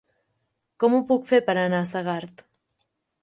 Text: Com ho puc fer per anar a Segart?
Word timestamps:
Com 0.83 0.95
ho 0.95 1.01
puc 1.11 1.27
fer 1.33 1.39
per 1.49 1.55
anar 1.65 1.81
a 1.83 1.89
Segart? 1.91 2.45